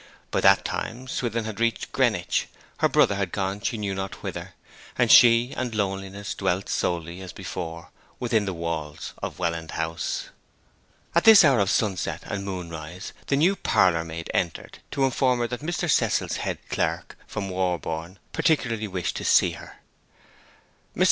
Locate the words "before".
7.31-7.91